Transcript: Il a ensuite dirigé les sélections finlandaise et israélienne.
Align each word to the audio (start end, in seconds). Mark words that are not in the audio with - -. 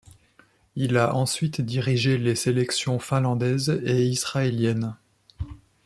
Il 0.75 0.97
a 0.97 1.13
ensuite 1.15 1.61
dirigé 1.61 2.17
les 2.17 2.33
sélections 2.33 2.97
finlandaise 2.97 3.79
et 3.85 4.03
israélienne. 4.07 4.97